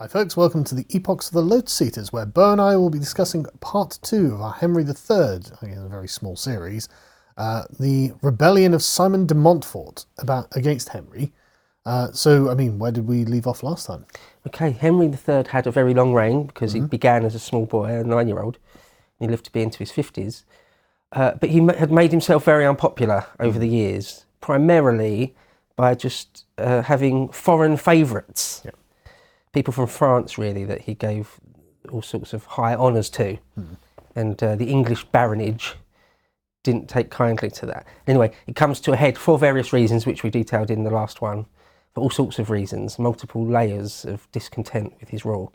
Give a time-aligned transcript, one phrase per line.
[0.00, 0.34] Hi, folks.
[0.34, 3.44] Welcome to the Epochs of the Lotus Eaters, where Beau and I will be discussing
[3.60, 6.88] part two of our Henry III, it's a very small series,
[7.36, 11.32] uh, the rebellion of Simon de Montfort about against Henry.
[11.84, 14.06] Uh, so, I mean, where did we leave off last time?
[14.46, 17.90] Okay, Henry III had a very long reign because he began as a small boy,
[17.90, 18.56] a nine year old,
[19.18, 20.44] and he lived to be into his 50s.
[21.12, 25.36] Uh, but he ma- had made himself very unpopular over the years, primarily
[25.76, 28.62] by just uh, having foreign favourites.
[28.64, 28.70] Yeah.
[29.52, 31.40] People from France, really, that he gave
[31.90, 33.38] all sorts of high honours to.
[34.16, 35.74] And uh, the English baronage
[36.62, 37.86] didn't take kindly to that.
[38.06, 41.20] Anyway, it comes to a head for various reasons, which we detailed in the last
[41.20, 41.46] one,
[41.94, 45.52] for all sorts of reasons, multiple layers of discontent with his rule.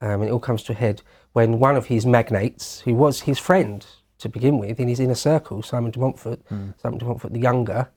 [0.00, 3.22] Um, and it all comes to a head when one of his magnates, who was
[3.22, 3.84] his friend
[4.18, 6.40] to begin with in his inner circle, Simon de Montfort,
[6.80, 7.88] Simon de Montfort the Younger,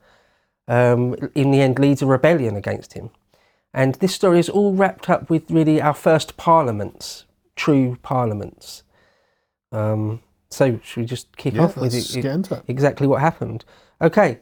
[0.66, 3.10] um, in the end leads a rebellion against him.
[3.72, 7.24] And this story is all wrapped up with really our first parliaments,
[7.54, 8.82] true parliaments.
[9.70, 12.62] Um, so, should we just kick Yeah, off with it, it.
[12.66, 13.64] exactly what happened?
[14.02, 14.40] Okay,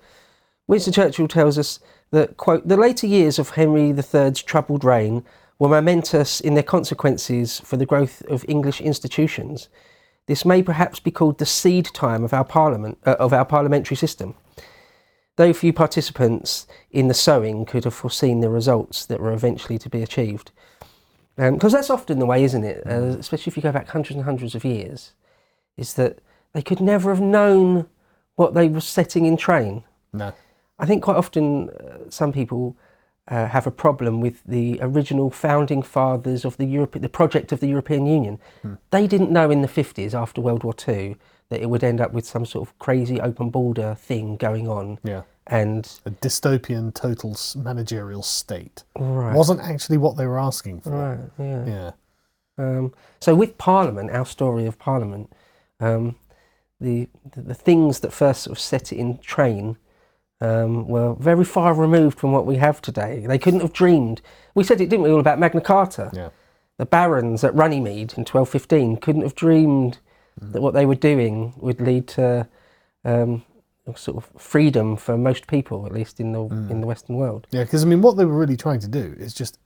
[0.66, 1.80] Winston Churchill tells us
[2.10, 5.24] that, quote, the later years of Henry III's troubled reign
[5.58, 9.68] were momentous in their consequences for the growth of English institutions.
[10.26, 13.96] This may perhaps be called the seed time of our parliament, uh, of our parliamentary
[13.96, 14.34] system.
[15.38, 19.88] Though few participants in the sowing could have foreseen the results that were eventually to
[19.88, 20.50] be achieved.
[21.36, 22.84] Because that's often the way, isn't it?
[22.84, 25.12] Uh, especially if you go back hundreds and hundreds of years,
[25.76, 26.18] is that
[26.54, 27.86] they could never have known
[28.34, 29.84] what they were setting in train.
[30.12, 30.32] No.
[30.80, 32.76] I think quite often uh, some people
[33.28, 37.60] uh, have a problem with the original founding fathers of the Europe, the project of
[37.60, 38.40] the European Union.
[38.90, 41.16] They didn't know in the 50s after World War II
[41.50, 44.98] that it would end up with some sort of crazy open border thing going on.
[45.02, 45.22] Yeah.
[45.46, 48.84] And A dystopian total managerial state.
[48.98, 50.90] right, Wasn't actually what they were asking for.
[50.90, 51.64] right, yeah.
[51.66, 51.90] Yeah.
[52.58, 55.32] Um, so with Parliament, our story of Parliament,
[55.80, 56.16] um,
[56.80, 59.76] the, the the things that first sort of set it in train
[60.40, 63.24] um, were very far removed from what we have today.
[63.26, 64.20] They couldn't have dreamed.
[64.54, 66.10] We said it, didn't we, all about Magna Carta?
[66.12, 66.28] Yeah.
[66.76, 69.98] The barons at Runnymede in 1215 couldn't have dreamed
[70.40, 72.48] that what they were doing would lead to
[73.04, 73.42] um,
[73.96, 77.46] sort of freedom for most people, at least in the in the Western world.
[77.50, 79.58] Yeah, because I mean, what they were really trying to do is just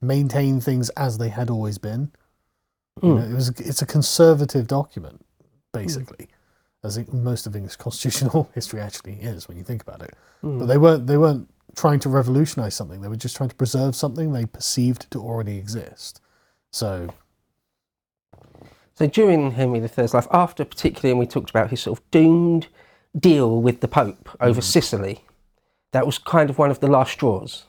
[0.00, 2.10] maintain things as they had always been.
[3.02, 3.16] You Mm.
[3.16, 5.24] know, it was it's a conservative document,
[5.72, 6.28] basically,
[6.84, 10.14] as it, most of English constitutional history actually is when you think about it.
[10.42, 13.00] But they weren't they weren't trying to revolutionise something.
[13.00, 16.20] They were just trying to preserve something they perceived to already exist.
[16.70, 17.08] So
[18.94, 22.68] So during Henry III's life, after particularly, and we talked about his sort of doomed
[23.18, 25.24] deal with the Pope over Sicily,
[25.92, 27.64] that was kind of one of the last straws.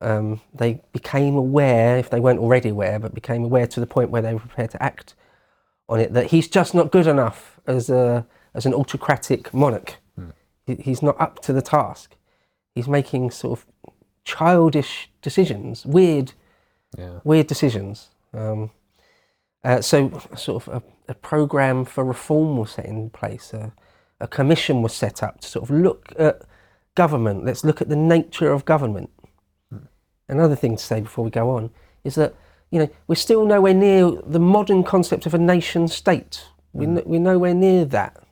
[0.00, 4.10] Um, they became aware, if they weren't already aware, but became aware to the point
[4.10, 5.14] where they were prepared to act
[5.88, 9.96] on it, that he's just not good enough as a as an autocratic monarch.
[10.66, 12.14] He- He's not up to the task.
[12.74, 13.66] He's making sort of
[14.24, 16.32] childish decisions, weird
[16.96, 18.10] yeah, weird decisions.
[18.32, 18.70] Um,
[19.64, 23.52] uh, so, sort of a, a program for reform was set in place.
[23.52, 23.72] A,
[24.20, 26.42] a commission was set up to sort of look at
[26.94, 27.44] government.
[27.44, 29.10] Let's look at the nature of government.
[30.28, 31.70] Another thing to say before we go on
[32.04, 32.34] is that
[32.70, 36.44] you know we're still nowhere near the modern concept of a nation state.
[36.72, 38.22] We're, n- we're nowhere near that.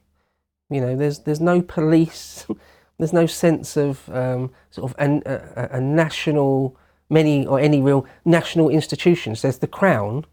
[0.71, 2.47] You know, there's there's no police.
[2.99, 6.77] there's no sense of um, sort of an, a- a national,
[7.11, 9.43] many or any real national institutions.
[9.43, 10.25] There's the crown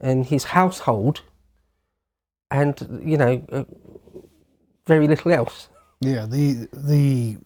[0.00, 1.22] and his household,
[2.50, 3.64] and you know, uh,
[4.86, 5.68] very little else.
[6.00, 6.26] yeah.
[6.26, 7.38] The the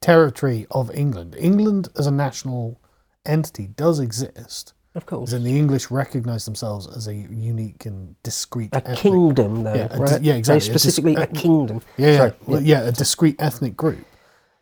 [0.00, 2.80] territory of England, England as a national
[3.26, 4.74] entity, does exist.
[4.94, 9.62] Of course, in, the English recognise themselves as a unique and discrete a ethnic kingdom,
[9.62, 10.20] though, Yeah, right?
[10.22, 10.56] yeah, Very exactly.
[10.70, 11.82] A dis- specifically, a kingdom.
[11.96, 14.04] Yeah, Sorry, yeah, yeah, a discrete ethnic group.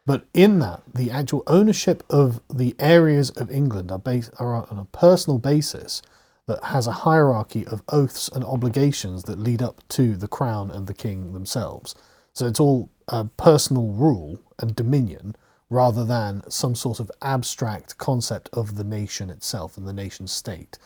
[0.05, 4.79] But in that, the actual ownership of the areas of England are based are on
[4.79, 6.03] a personal basis
[6.47, 10.87] that has a hierarchy of oaths and obligations that lead up to the crown and
[10.87, 11.95] the king themselves.
[12.33, 15.37] So it's all uh, personal rule and dominion
[15.71, 20.79] rather than some sort of abstract concept of the nation itself and the nation state,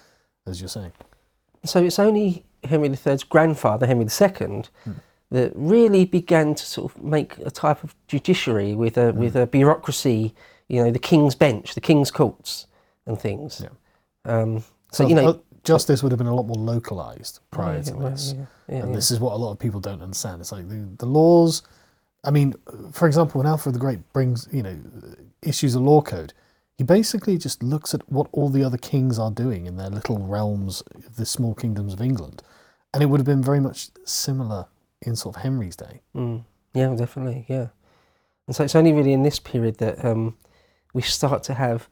[0.46, 0.92] as you're saying.
[1.64, 4.62] So it's only Henry III's grandfather, Henry II,
[5.30, 9.46] that really began to sort of make a type of judiciary with a with a
[9.46, 10.34] bureaucracy.
[10.68, 12.66] You know, the King's Bench, the King's Courts,
[13.06, 13.60] and things.
[14.24, 17.96] Um, so, you know, justice would have been a lot more localized prior to yeah,
[17.96, 18.34] well, this.
[18.68, 20.40] yeah, and this is what a lot of people don't understand.
[20.40, 21.62] It's like the, the laws.
[22.24, 22.54] I mean,
[22.92, 24.78] for example, when Alfred the Great brings, you know,
[25.42, 26.32] issues a law code,
[26.76, 30.18] he basically just looks at what all the other kings are doing in their little
[30.18, 30.82] realms,
[31.16, 32.42] the small kingdoms of England,
[32.94, 34.66] and it would have been very much similar
[35.02, 36.00] in sort of Henry's day.
[36.14, 36.44] Mm.
[36.72, 37.46] Yeah, definitely.
[37.48, 37.68] Yeah,
[38.46, 40.36] and so it's only really in this period that um,
[40.94, 41.88] we start to have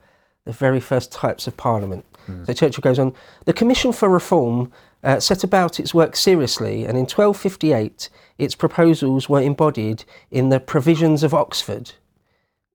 [0.48, 2.04] the very first types of parliament.
[2.44, 3.14] So Churchill goes on:
[3.46, 4.70] the Commission for Reform
[5.02, 10.60] uh, set about its work seriously, and in 1258 its proposals were embodied in the
[10.60, 11.92] Provisions of Oxford.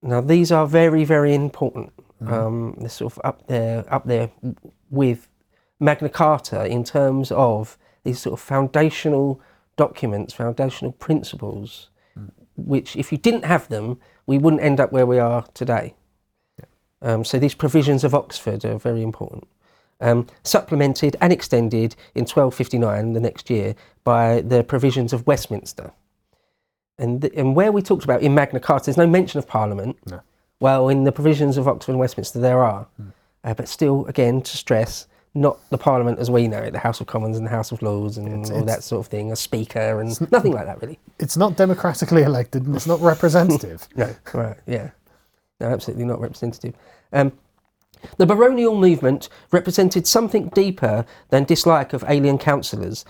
[0.02, 1.94] Now these are very, very important.
[2.26, 4.32] Um, they're sort of up there, up there
[4.90, 5.28] with
[5.80, 9.40] Magna Carta in terms of these sort of foundational
[9.76, 11.90] documents, foundational principles,
[12.56, 15.96] which if you didn't have them, we wouldn't end up where we are today.
[17.04, 19.46] Um, so these provisions of Oxford are very important.
[20.02, 25.92] Um, supplemented and extended in 1259, the next year, by the provisions of Westminster.
[26.98, 29.98] And, th- and where we talked about in Magna Carta, there's no mention of Parliament.
[30.10, 30.22] No.
[30.60, 32.88] Well, in the provisions of Oxford and Westminster, there are.
[33.44, 37.02] Uh, but still, again, to stress, not the Parliament as we know it, the House
[37.02, 39.32] of Commons and the House of Lords and It's- all it's- that sort of thing,
[39.32, 41.00] a speaker and nothing like that, really.
[41.20, 43.88] It's not democratically elected and it's not representative.
[43.96, 44.92] No, right, yeah.
[45.64, 46.76] No, absolutely not representative.
[47.14, 47.32] Um,
[48.18, 53.06] the baronial movement represented something deeper than dislike of alien councillors.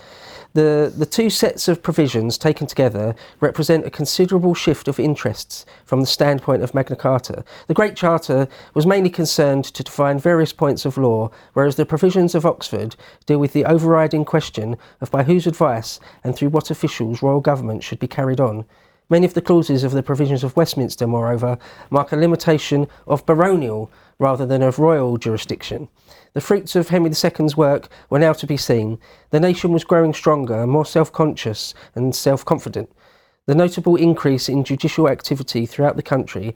[0.52, 6.00] The, the two sets of provisions taken together represent a considerable shift of interests from
[6.00, 7.44] the standpoint of Magna Carta.
[7.66, 12.36] The Great Charter was mainly concerned to define various points of law, whereas the provisions
[12.36, 12.94] of Oxford
[13.26, 17.82] deal with the overriding question of by whose advice and through what officials royal government
[17.82, 18.64] should be carried on.
[19.10, 21.58] Many of the clauses of the provisions of Westminster, moreover,
[21.90, 25.88] mark a limitation of baronial rather than of royal jurisdiction.
[26.32, 28.98] The fruits of Henry II's work were now to be seen.
[29.28, 32.90] The nation was growing stronger, more self conscious, and self confident.
[33.46, 36.54] The notable increase in judicial activity throughout the country,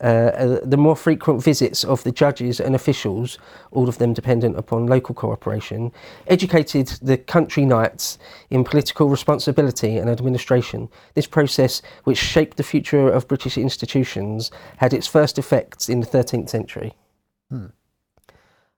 [0.00, 3.36] uh, uh, the more frequent visits of the judges and officials,
[3.72, 5.90] all of them dependent upon local cooperation,
[6.28, 8.16] educated the country knights
[8.48, 10.88] in political responsibility and administration.
[11.14, 16.06] This process, which shaped the future of British institutions, had its first effects in the
[16.06, 16.94] 13th century.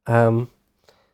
[0.06, 0.50] Um,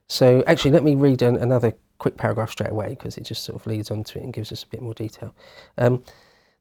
[0.07, 3.61] so, actually, let me read an, another quick paragraph straight away because it just sort
[3.61, 5.35] of leads on to it and gives us a bit more detail.
[5.79, 6.05] Um,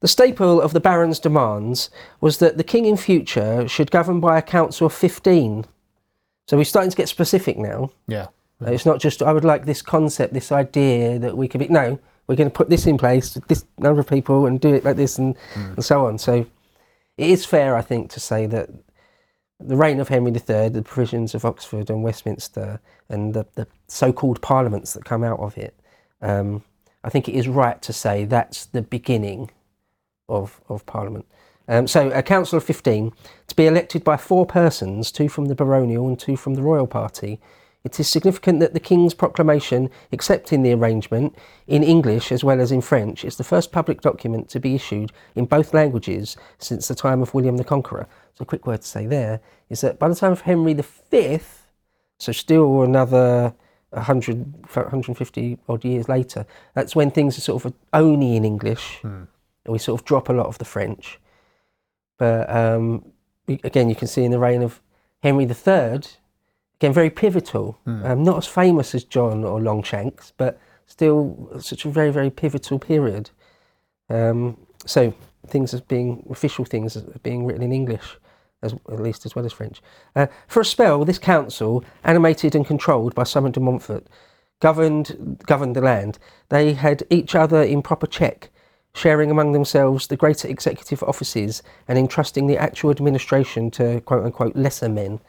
[0.06, 1.90] the staple of the Baron's demands
[2.22, 5.66] was that the king in future should govern by a council of 15.
[6.46, 7.90] So we're starting to get specific now.
[8.08, 8.28] Yeah.
[8.62, 11.70] Uh, It's not just, I would like this concept, this idea that we could be,
[11.70, 11.98] no,
[12.28, 14.96] we're going to put this in place, this number of people, and do it like
[14.96, 16.20] this, and, and so on.
[16.20, 16.46] So
[17.18, 18.70] it is fair, I think, to say that
[19.60, 22.80] the reign of Henry III, the provisions of Oxford and Westminster,
[23.10, 25.74] and the, the so called parliaments that come out of it,
[26.22, 26.62] um,
[27.04, 29.50] I think it is right to say that's the beginning
[30.30, 31.26] of, of Parliament.
[31.68, 33.12] Um, so, a council of 15
[33.48, 36.88] to be elected by four persons, two from the baronial and two from the royal
[36.88, 37.40] party.
[37.84, 41.36] It is significant that the King's proclamation accepting the arrangement
[41.68, 45.12] in English as well as in French is the first public document to be issued
[45.36, 48.08] in both languages since the time of William the Conqueror.
[48.34, 49.40] So, a quick word to say there
[49.70, 51.40] is that by the time of Henry V,
[52.20, 53.54] so still another
[53.90, 59.00] 100, 150 odd years later, that's when things are sort of only in English.
[59.04, 59.28] And
[59.68, 61.20] we sort of drop a lot of the French.
[62.18, 63.12] But um,
[63.48, 64.82] again, you can see in the reign of
[65.22, 66.02] Henry III,
[66.78, 67.80] again, very pivotal.
[68.06, 72.80] Um, not as famous as John or Longshanks, but still such a very, very pivotal
[72.80, 73.32] period.
[74.10, 75.14] Um, so
[75.48, 78.18] things as being official things as being written in English,
[78.62, 79.82] as at least as well as French.
[80.16, 84.08] Uh, for a spell, this council, animated and controlled by Simon de Montfort,
[84.60, 86.18] governed governed the land.
[86.50, 88.50] They had each other in proper check,
[88.96, 94.56] sharing among themselves the greater executive offices and entrusting the actual administration to quote unquote
[94.56, 95.20] lesser men,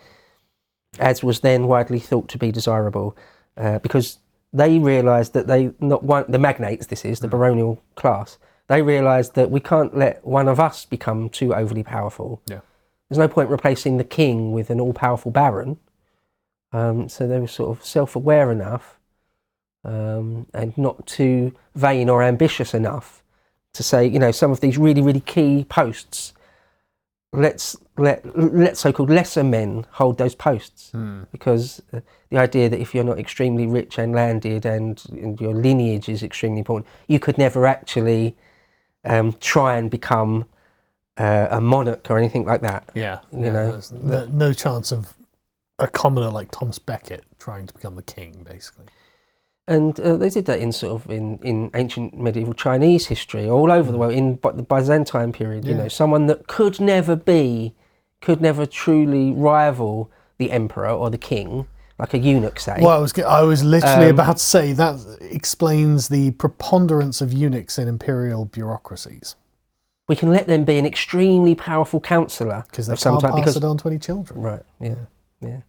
[0.99, 3.17] as was then widely thought to be desirable,
[3.57, 4.19] uh, because
[4.53, 9.35] they realised that they not one the magnates this is the baronial class they realised
[9.35, 12.43] that we can't let one of us become too overly powerful.
[12.47, 12.61] Yeah.
[13.09, 15.79] there's no point replacing the king with an all-powerful baron.
[16.73, 18.99] Um, so they were sort of self-aware enough
[19.85, 23.23] um, and not too vain or ambitious enough
[23.77, 26.33] to say you know some of these really really key posts
[27.33, 30.93] let's let let so-called lesser men hold those posts
[31.33, 35.55] because uh, the idea that if you're not extremely rich and landed and, and your
[35.55, 38.37] lineage is extremely important, you could never actually
[39.05, 40.45] um, try and become
[41.17, 42.89] uh, a monarch or anything like that.
[42.95, 43.21] Yeah.
[43.33, 45.15] You yeah, know, no, no chance of
[45.79, 48.87] a commoner like Thomas Becket trying to become the king, basically.
[49.69, 53.73] And uh, they did that in sort of in, in ancient medieval Chinese history, all
[53.73, 55.65] over the world, in By- the Byzantine period.
[55.65, 57.75] You know, someone that could never be
[58.21, 61.67] could never truly rival the emperor or the king,
[61.99, 62.79] like a eunuch, say.
[62.81, 67.33] Well, I was, I was literally Um, about to say that explains the preponderance of
[67.33, 69.35] eunuchs in imperial bureaucracies
[70.09, 73.65] we can let them be an extremely powerful counsellor because they can't pass Because it
[73.65, 74.41] on to any children.
[74.41, 74.95] right, yeah,
[75.41, 75.61] yeah.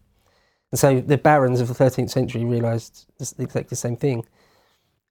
[0.70, 4.26] And so the barons of the 13th century realised exactly the same thing,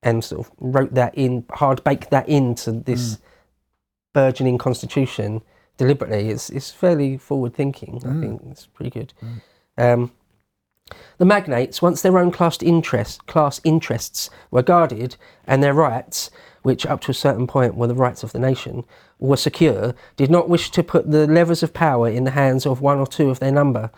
[0.04, 3.22] and sort of wrote that in, hard baked that into this mm.
[4.14, 5.42] burgeoning constitution
[5.78, 6.30] deliberately.
[6.30, 8.02] It's it's fairly forward thinking.
[8.04, 8.22] I mm.
[8.22, 9.14] think it's pretty good.
[9.24, 9.42] Mm.
[9.78, 10.12] Um,
[11.18, 16.30] the magnates, once their own class interest, class interests were guarded and their rights,
[16.62, 18.86] which up to a certain point were the rights of the nation,
[19.20, 22.82] were secure, did not wish to put the levers of power in the hands of
[22.82, 23.92] one or two of their number.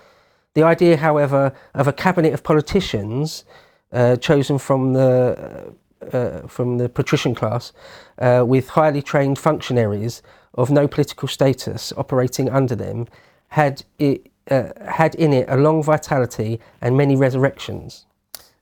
[0.56, 3.46] The idea, however, of a cabinet of politicians
[3.91, 5.74] uh, chosen from the
[6.12, 7.74] uh, uh, from the patrician class,
[8.20, 10.22] uh, with highly trained functionaries
[10.53, 13.06] of no political status operating under them,
[13.50, 18.06] had it uh, had in it a long vitality and many resurrections.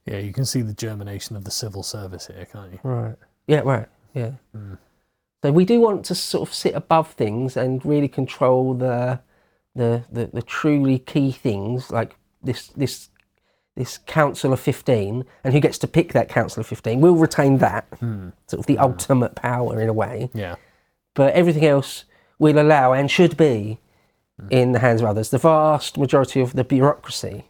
[0.05, 2.79] Yeah, you can see the germination of the civil service here, can't you?
[2.83, 3.15] Right.
[3.45, 3.61] Yeah.
[3.61, 3.87] Right.
[4.13, 4.31] Yeah.
[5.43, 9.19] So we do want to sort of sit above things and really control the
[9.77, 13.09] the the, the truly key things like this this
[13.75, 17.59] this council of 15 and who gets to pick that council of 15 will retain
[17.59, 18.29] that hmm.
[18.47, 18.81] sort of the hmm.
[18.81, 20.29] ultimate power in a way.
[20.33, 20.55] Yeah.
[21.13, 22.05] but everything else
[22.39, 23.79] will allow and should be
[24.39, 24.47] hmm.
[24.49, 25.29] in the hands of others.
[25.29, 27.45] The vast majority of the bureaucracy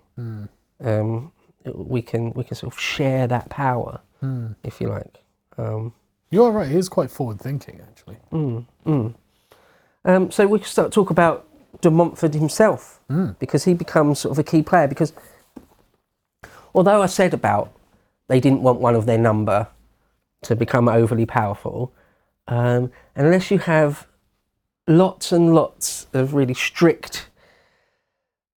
[0.83, 1.31] um,
[1.65, 4.01] we can we can sort of share that power
[4.63, 5.23] if you like.
[5.57, 5.93] Um,
[6.29, 6.69] You are right.
[6.69, 8.17] It is quite forward thinking, actually.
[8.31, 9.15] Mm, mm.
[10.05, 11.46] Um, so we can start talk about
[11.81, 12.99] de Montfort himself
[13.39, 14.87] because he becomes sort of a key player.
[14.87, 15.13] Because
[16.73, 17.71] although I said about
[18.27, 19.67] they didn't want one of their number
[20.43, 21.93] to become overly powerful,
[22.47, 24.07] um, unless you have
[24.87, 27.29] lots and lots of really strict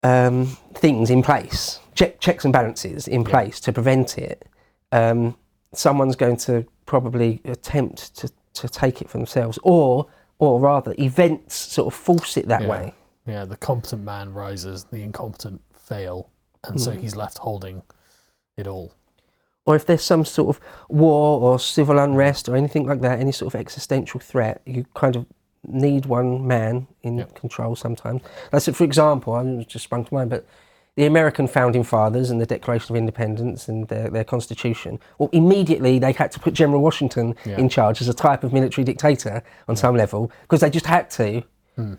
[0.03, 4.47] um, things in place, check, checks and balances in place to prevent it,
[4.93, 5.37] um,
[5.73, 10.07] someone's going to probably attempt to, to take it for themselves, or
[10.39, 12.69] or rather, events sort of force it that Yeah.
[12.69, 12.95] way.
[13.31, 16.31] Yeah, the competent man rises, the incompetent fail,
[16.65, 16.99] and so hmm.
[16.99, 17.83] he's left holding
[18.57, 18.93] it all.
[19.67, 23.33] Or if there's some sort of war or civil unrest or anything like that, any
[23.33, 25.27] sort of existential threat, you kind of
[25.67, 27.35] need one man in Yep.
[27.35, 28.23] control sometimes.
[28.51, 30.47] That's it, for example, I just sprung to mind, but
[30.97, 35.99] the American founding fathers and the Declaration of Independence and their, their constitution, well, immediately
[35.99, 37.59] they had to put General Washington Yeah.
[37.59, 41.11] in charge as a type of military dictator on some level because they just had
[41.11, 41.43] to.
[41.77, 41.95] Hmm.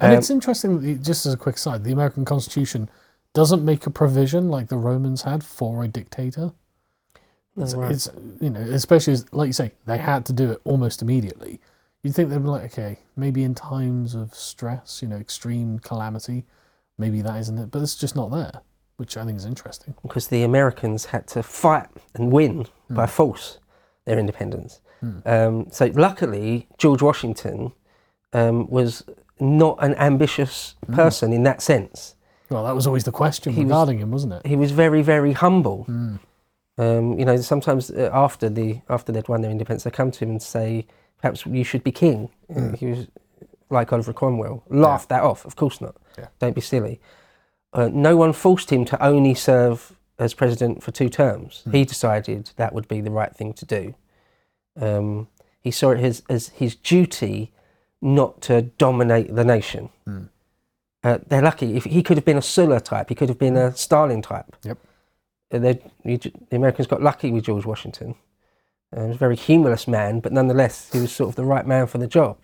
[0.00, 2.88] And Um, it's interesting, the- just as a quick side, the American Constitution
[3.34, 6.52] doesn't make a provision like the Romans had for a dictator.
[7.56, 7.92] It's, right.
[7.92, 8.08] it's
[8.40, 11.60] you know, especially as, like you say, they had to do it almost immediately.
[12.02, 16.44] You'd think they'd be like, okay, maybe in times of stress, you know, extreme calamity,
[16.98, 18.62] maybe that isn't it, but it's just not there,
[18.96, 19.94] which I think is interesting.
[20.02, 23.58] because the Americans had to fight and win by force
[24.04, 24.80] their independence.
[25.26, 27.72] Um, so luckily, George Washington
[28.32, 29.04] um, was
[29.40, 32.14] not an ambitious person in that sense.
[32.50, 34.46] Well, that was always the question was- regarding him, wasn't it?
[34.46, 35.86] He was very, very humble.
[36.78, 40.24] Um, you know, sometimes uh, after the after they'd won their independence, they come to
[40.24, 40.86] him and say,
[41.20, 43.06] "Perhaps you should be king." Uh, He was
[43.68, 45.44] like Oliver Cromwell, laughed that off.
[45.44, 45.96] Of course not.
[46.18, 46.28] Yeah.
[46.38, 47.00] Don't be silly.
[47.74, 51.62] Uh, no one forced him to only serve as president for two terms.
[51.72, 53.94] He decided that would be the right thing to do.
[54.80, 55.28] Um,
[55.60, 57.52] he saw it as, as his duty
[58.02, 59.88] not to dominate the nation.
[61.04, 61.76] Uh, they're lucky.
[61.76, 64.54] If he could have been a Sulla type, he could have been a Stalin type.
[64.62, 64.78] Yep.
[65.52, 68.14] Uh, they- the Americans got lucky with George Washington.
[68.94, 71.66] Uh, he was a very humorless man, but nonetheless, he was sort of the right
[71.66, 72.36] man for the job.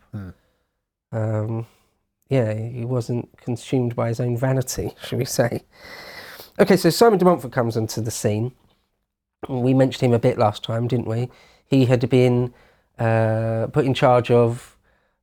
[1.13, 1.67] Um,
[2.29, 5.63] yeah, he wasn't consumed by his own vanity, shall we say.
[6.59, 8.53] Okay, so Simon de Montfort comes onto the scene.
[9.49, 11.31] We mentioned him a bit last time, didn't we?
[11.67, 12.53] He had been
[12.99, 14.77] uh, put in charge of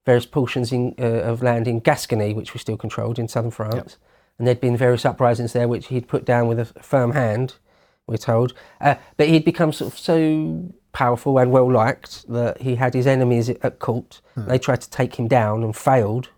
[0.06, 3.98] various portions in, uh, of land in Gascony, which was still controlled in southern France.
[4.38, 7.56] And there'd been various uprisings there, which he'd put down with a firm hand,
[8.06, 8.54] we're told.
[8.82, 13.08] Uh, but he'd become sort of so powerful and well liked that he had his
[13.08, 14.22] enemies at court.
[14.36, 16.30] They tried to take him down and failed.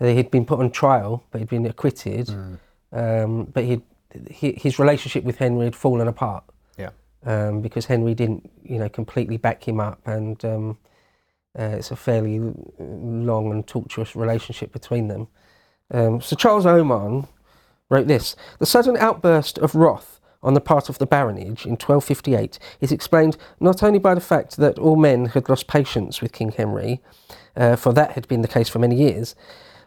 [0.00, 2.30] He'd been put on trial, but he'd been acquitted.
[2.92, 3.82] Um, but he'd,
[4.30, 6.44] he, his relationship with Henry had fallen apart
[6.78, 6.90] Yeah.
[7.26, 10.78] um, because Henry didn't, you know, completely back him up, and um,
[11.58, 12.40] uh, it's a fairly
[12.78, 15.28] long and tortuous relationship between them.
[15.90, 17.26] Um, so Charles Oman
[17.88, 22.58] wrote this: the sudden outburst of wrath on the part of the baronage in 1258
[22.80, 26.52] is explained not only by the fact that all men had lost patience with King
[26.52, 27.02] Henry,
[27.56, 29.34] uh, for that had been the case for many years,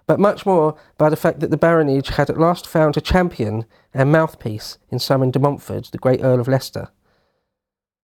[0.08, 3.66] but much more by the fact that the baronage had at last found a champion
[3.94, 6.90] and mouthpiece in Simon de Montfort, the great Earl of Leicester.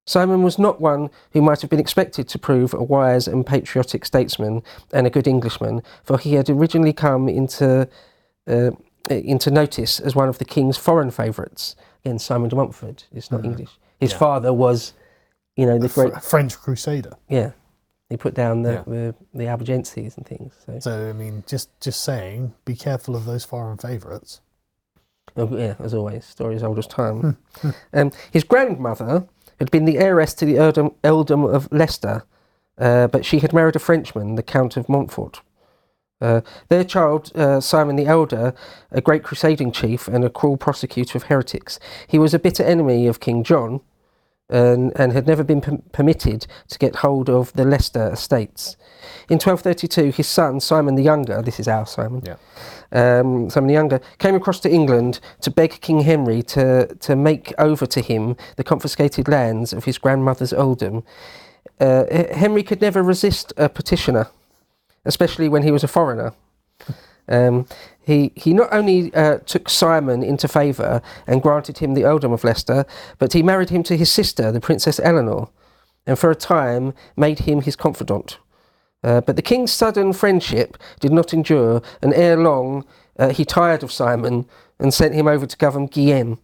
[0.07, 4.05] Simon was not one who might have been expected to prove a wise and patriotic
[4.05, 7.87] statesman and a good Englishman, for he had originally come into
[8.47, 8.71] uh,
[9.09, 11.75] into notice as one of the king's foreign favourites.
[12.05, 13.77] Again, Simon de Montfort is not English.
[13.99, 14.17] His Yeah.
[14.17, 14.93] father was,
[15.57, 16.13] you know, the Fr- great.
[16.13, 17.11] a French crusader.
[17.27, 17.51] Yeah,
[18.09, 18.83] he put down the Yeah.
[18.87, 20.53] the, the Albigenses and things.
[20.65, 24.39] So, So I mean, just just saying, be careful of those foreign favourites.
[25.35, 27.37] oh, yeah, as always, story as old as time.
[27.93, 29.27] um, his grandmother
[29.59, 32.23] had been the heiress to the earldom, earldom of Leicester,
[32.77, 35.41] uh, but she had married a Frenchman, the Count of Montfort.
[36.19, 38.53] Uh, their child, uh, Simon the Elder,
[38.91, 43.07] a great crusading chief and a cruel prosecutor of heretics, he was a bitter enemy
[43.07, 43.81] of King John
[44.49, 48.77] and, and had never been per- permitted to get hold of the Leicester estates.
[49.29, 52.37] In 1232, his son, Simon the Younger, this is our Simon, Yeah.
[52.91, 57.53] um, Simon the Younger, came across to England to beg King Henry to, to make
[57.57, 61.03] over to him the confiscated lands of his grandmother's earldom.
[61.79, 64.27] Uh, Henry could never resist a petitioner,
[65.05, 66.33] especially when he was a foreigner.
[67.27, 67.65] Um,
[68.01, 72.43] he, he not only uh, took Simon into favour and granted him the earldom of
[72.43, 72.85] Leicester,
[73.19, 75.49] but he married him to his sister, the Princess Eleanor,
[76.05, 78.37] and for a time made him his confidant.
[79.03, 82.85] Uh, but the king's sudden friendship did not endure, and ere long
[83.19, 84.45] uh, he tired of Simon
[84.79, 86.37] and sent him over to govern Guienne,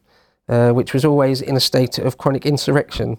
[0.49, 3.17] uh, which was always in a state of chronic insurrection.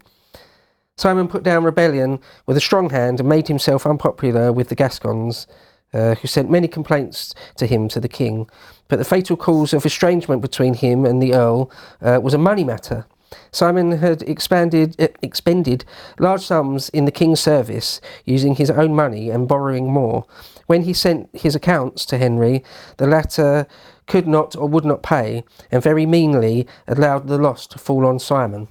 [0.97, 5.47] Simon put down rebellion with a strong hand and made himself unpopular with the Gascons,
[5.95, 8.49] uh, who sent many complaints to him to the king.
[8.89, 11.71] But the fatal cause of estrangement between him and the earl
[12.03, 13.07] uh, was a money matter.
[13.51, 15.85] Simon had expanded, uh, expended
[16.19, 20.27] large sums in the king's service, using his own money and borrowing more.
[20.67, 22.65] When he sent his accounts to Henry,
[22.97, 23.67] the latter
[24.07, 28.19] could not or would not pay, and very meanly allowed the loss to fall on
[28.19, 28.69] Simon.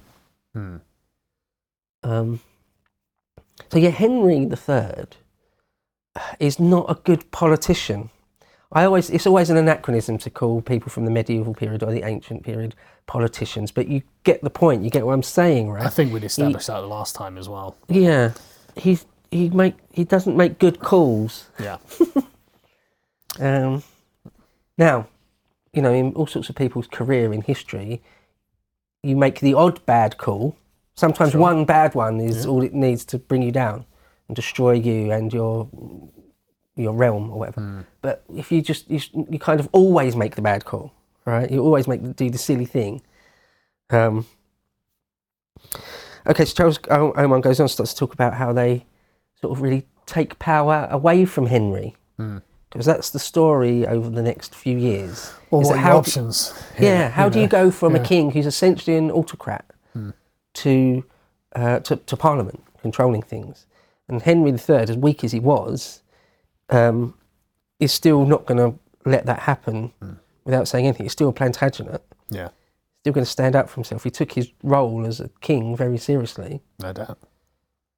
[0.52, 0.76] Hmm.
[2.02, 2.40] Um,
[3.70, 5.16] so yeah, Henry the Third
[6.38, 8.10] is not a good politician.
[8.72, 12.02] I always it's always an anachronism to call people from the medieval period or the
[12.02, 12.74] ancient period
[13.06, 14.82] politicians, but you get the point.
[14.82, 15.86] You get what I'm saying, right?
[15.86, 17.76] I think we'd established that the last time as well.
[17.88, 18.32] Yeah,
[18.76, 21.48] he's he make he doesn't make good calls.
[21.60, 21.78] Yeah.
[23.40, 23.82] Um,
[24.78, 25.08] now,
[25.72, 28.00] you know, in all sorts of people's career in history,
[29.02, 30.56] you make the odd bad call.
[30.94, 31.40] Sometimes Sure.
[31.40, 32.50] one bad one is Yeah.
[32.52, 33.86] all it needs to bring you down
[34.28, 35.68] and destroy you and your
[36.76, 37.60] your realm or whatever.
[37.60, 37.80] Hmm.
[38.02, 40.92] But if you just you, you kind of always make the bad call,
[41.24, 41.50] right?
[41.50, 43.02] You always make do the silly thing.
[43.90, 44.26] Um,
[46.26, 48.86] okay, so Charles Oman goes on starts to talk about how they
[49.40, 52.38] sort of really take power away from Henry Hmm.
[52.70, 55.32] because that's the story over the next few years.
[55.50, 56.52] Well, what are how options?
[56.78, 58.02] yeah, here, how do you go from yeah.
[58.02, 60.10] a king who's essentially an autocrat Hmm.
[60.54, 61.04] to,
[61.54, 63.66] uh, to to Parliament controlling things?
[64.08, 66.02] And Henry III, as weak as he was,
[66.70, 67.14] um,
[67.80, 70.12] is still not going to let that happen Hmm.
[70.44, 71.04] without saying anything.
[71.04, 72.48] He's still a Plantagenet, Yeah,
[73.00, 74.04] still going to stand up for himself.
[74.04, 76.60] He took his role as a king very seriously.
[76.80, 77.18] no doubt.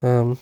[0.03, 0.39] Um,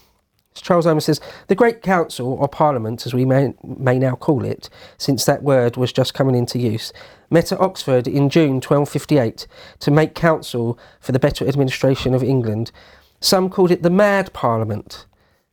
[0.55, 4.71] Charles Oman says, the Great Council, or Parliament as we may, may now call it,
[4.99, 6.93] since that word was just coming into use,
[7.29, 9.49] met at Oxford in June 1258
[9.81, 12.71] to make council for the better administration of England.
[13.21, 15.07] Some called it the Mad Parliament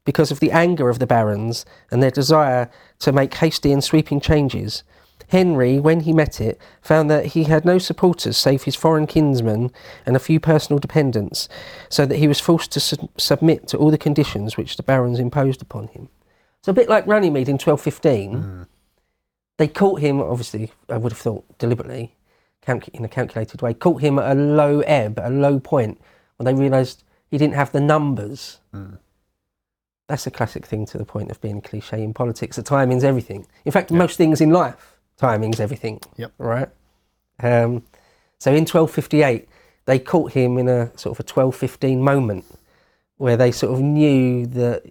[0.05, 4.19] because of the anger of the barons and their desire to make hasty and sweeping
[4.19, 4.83] changes.
[5.27, 9.71] Henry, when he met it, found that he had no supporters save his foreign kinsmen
[10.05, 11.47] and a few personal dependents,
[11.87, 15.19] so that he was forced to su- submit to all the conditions which the barons
[15.19, 16.09] imposed upon him.
[16.63, 18.67] So a bit like Runnymede in 1215,
[19.57, 22.15] they caught him, obviously, I would have thought deliberately,
[22.93, 25.99] in a calculated way, caught him at a low ebb, a low point,
[26.35, 28.59] when they realised he didn't have the numbers.
[28.75, 28.97] Mm.
[30.11, 32.57] That's a classic thing to the point of being cliche in politics.
[32.57, 33.47] The timing's everything.
[33.63, 33.97] In fact, Yeah.
[33.97, 36.01] most things in life, timing's everything.
[36.17, 36.33] Yep.
[36.37, 36.67] Right?
[37.41, 37.83] Um,
[38.37, 39.47] so in 1258,
[39.85, 42.43] they caught him in a sort of a 1215 moment
[43.15, 44.83] where they sort of knew that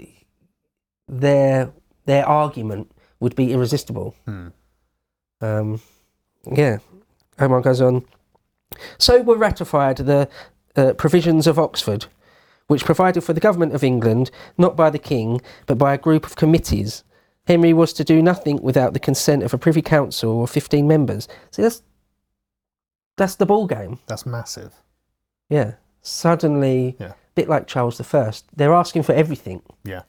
[1.07, 1.71] their
[2.07, 4.15] their argument would be irresistible.
[4.25, 4.49] Hmm.
[5.43, 5.81] Um,
[6.51, 6.79] yeah.
[7.39, 8.07] Oman goes on.
[8.97, 10.31] So were ratified the
[10.77, 12.07] uh, provisions of Oxford,
[12.71, 16.25] which provided for the government of England not by the king, but by a group
[16.25, 17.03] of committees.
[17.49, 21.27] Henry was to do nothing without the consent of a privy council of 15 members.
[21.51, 21.83] See, that's,
[23.17, 23.99] that's the ball game.
[24.07, 24.73] That's massive.
[25.49, 25.75] Yeah.
[26.01, 27.09] Suddenly, Yeah.
[27.09, 29.63] a bit like Charles I, they're asking for everything.
[29.83, 30.03] Yeah.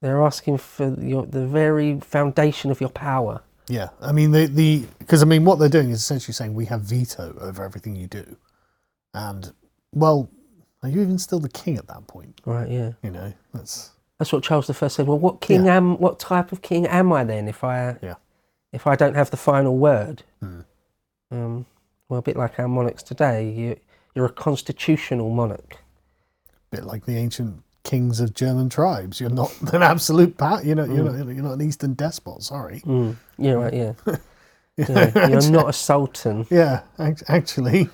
[0.00, 3.42] They're asking for your, the very foundation of your power.
[3.70, 6.64] Yeah, I mean the the because I mean what they're doing is essentially saying we
[6.66, 8.38] have veto over everything you do,
[9.12, 9.52] and
[9.92, 10.30] well,
[10.82, 12.40] are you even still the king at that point?
[12.44, 12.92] Right, yeah.
[13.02, 15.06] You know, that's That's what Charles I said.
[15.06, 15.98] Well, what king am?
[15.98, 17.48] What type of king am I then?
[17.48, 18.14] If I Yeah.
[18.72, 20.60] if I don't have the final word, Hmm.
[21.30, 21.66] um,
[22.08, 23.76] well, a bit like our monarchs today, you
[24.14, 25.76] you're a constitutional monarch.
[26.72, 29.20] a bit like the ancient kings of German tribes.
[29.20, 30.62] You're not an absolute power.
[30.62, 32.42] You know, you're not you're not an Eastern despot.
[32.42, 32.80] Sorry.
[32.84, 33.16] Mm.
[33.38, 33.72] Yeah, right.
[33.74, 33.92] Yeah.
[34.76, 35.28] yeah.
[35.28, 36.46] You're not a sultan.
[36.50, 36.82] Yeah,
[37.28, 37.88] actually,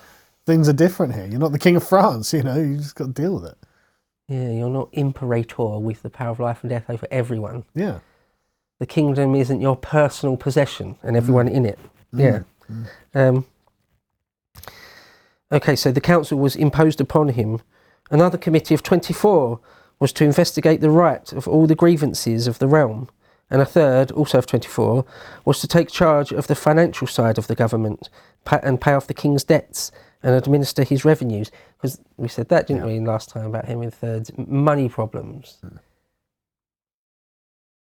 [0.45, 1.25] things are different here.
[1.25, 2.33] You're not the king of France.
[2.33, 3.57] You know, you just got to deal with it.
[4.27, 7.63] Yeah, you're not imperator with the power of life and death over everyone.
[7.75, 7.99] Yeah.
[8.79, 11.17] The kingdom isn't your personal possession and mm.
[11.17, 11.79] everyone in it.
[12.13, 12.19] Mm.
[12.19, 12.39] Yeah.
[12.71, 12.85] Mm.
[13.13, 13.45] Um,
[15.51, 17.61] okay, so the council was imposed upon him.
[18.11, 19.59] Another committee of 24
[19.99, 23.09] was to investigate the right of all the grievances of the realm.
[23.49, 25.05] And a third, also of 24,
[25.45, 28.09] was to take charge of the financial side of the government
[28.63, 29.91] and pay off the king's debts
[30.25, 31.51] and administer his revenues.
[31.77, 35.57] Because we said that, didn't we, last time about Henry III's uh, money problems.
[35.61, 35.77] Hmm.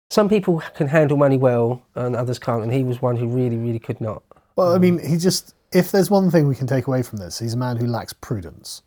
[0.09, 3.57] Some people can handle money well and others can't, and he was one who really,
[3.57, 4.23] really could not.
[4.55, 7.19] Well, I um, mean, he just, if there's one thing we can take away from
[7.19, 8.81] this, he's a man who lacks prudence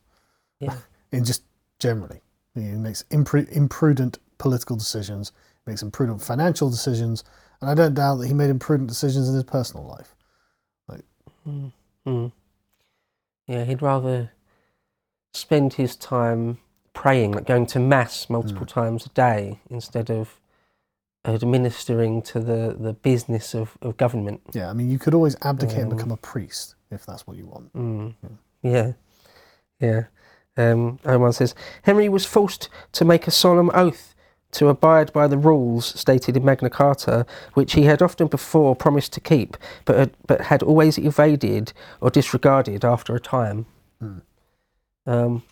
[0.59, 0.74] Yeah.
[1.12, 1.44] in just
[1.79, 2.20] generally.
[2.55, 5.31] He makes impru- imprudent political decisions,
[5.64, 7.22] makes imprudent financial decisions,
[7.61, 10.16] and I don't doubt that he made imprudent decisions in his personal life.
[10.88, 11.05] Like.
[11.46, 12.33] Mm.
[13.49, 14.31] Yeah, he'd rather
[15.35, 16.59] spend his time
[16.93, 20.41] praying, like going to mass multiple times a day, instead of
[21.25, 24.41] administering to the, the business of, of government.
[24.53, 27.37] Yeah, I mean, you could always abdicate and Um, become a priest if that's what
[27.37, 27.73] you want.
[27.75, 28.15] Mm.
[28.63, 28.93] Yeah,
[29.81, 30.05] yeah.
[30.57, 34.15] Um, Oman says Henry was forced to make a solemn oath
[34.53, 39.13] to abide by the rules stated in Magna Carta, which he had often before promised
[39.13, 43.67] to keep, but had, but had always evaded or disregarded after a time.
[45.07, 45.43] Um,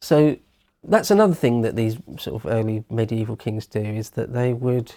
[0.00, 0.36] so
[0.82, 4.92] that's another thing that these sort of early medieval kings do is that they would,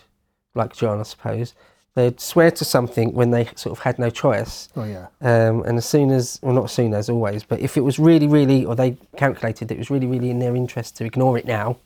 [0.54, 1.54] like John, I suppose,
[1.96, 4.70] they'd swear to something when they sort of had no choice.
[4.76, 5.08] Oh, yeah.
[5.22, 7.98] Um, and as soon as, well, not as soon as always, but if it was
[8.00, 11.38] really, really, or they calculated that it was really, really in their interest to ignore
[11.38, 11.78] it now,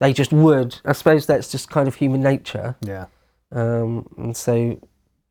[0.00, 0.80] they just would.
[0.84, 2.76] I suppose that's just kind of human nature.
[2.82, 3.06] Yeah.
[3.52, 4.80] Um, and so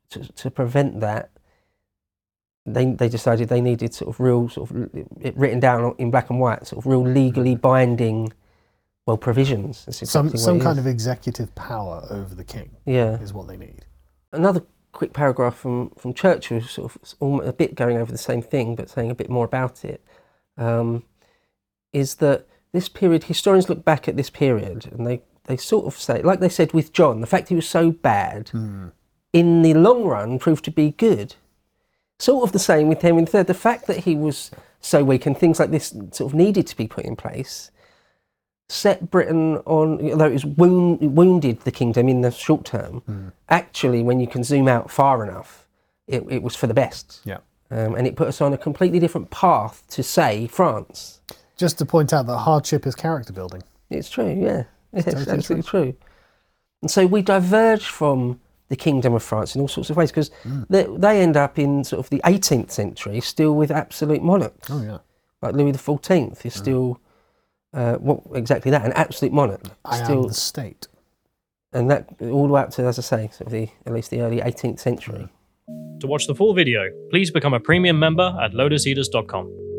[0.09, 1.29] to, to prevent that,
[2.65, 4.89] they, they decided they needed sort of real, sort of
[5.21, 8.33] it written down in black and white, sort of real legally binding,
[9.05, 9.85] well, provisions.
[9.85, 10.85] That's Some, some kind is.
[10.85, 13.19] of executive power over the king Yeah.
[13.19, 13.85] is what they need.
[14.31, 18.75] another quick paragraph from, from Churchill, sort of a bit going over the same thing,
[18.75, 20.03] but saying a bit more about it,
[20.57, 21.03] um,
[21.93, 25.99] is that this period, historians look back at this period and they, they sort of
[25.99, 28.51] say, like they said with John, the fact he was so bad
[29.33, 31.35] in the long run proved to be good.
[32.19, 33.43] Sort of the same with Henry III.
[33.43, 36.77] The fact that he was so weak and things like this sort of needed to
[36.77, 37.71] be put in place
[38.69, 44.01] set Britain on, although it was wound, wounded the kingdom in the short term, actually,
[44.01, 45.67] when you can zoom out far enough,
[46.07, 47.21] it, it was for the best.
[47.25, 47.39] Yeah.
[47.71, 51.19] Um, and it put us on a completely different path to, say, France.
[51.57, 53.63] Just to point out that hardship is character building.
[53.89, 54.63] It's true, yeah.
[54.91, 55.95] It's totally absolutely true.
[56.81, 58.39] And so we diverge from
[58.69, 60.63] the Kingdom of France in all sorts of ways because hmm.
[60.69, 64.69] they, they end up in sort of the 18th century still with absolute monarchs.
[64.69, 64.97] Oh, yeah.
[65.41, 66.59] Like Louis XIV is hmm.
[66.59, 66.99] still,
[67.73, 69.61] uh, what exactly that, an absolute monarch.
[69.83, 70.87] I still, am the state.
[71.73, 74.09] and that all the way up to, as I say, sort of the, at least
[74.09, 75.27] the early 18th century.
[75.67, 75.99] Hmm.
[75.99, 79.74] To watch the full video, please become a premium member at lotuseaters.com.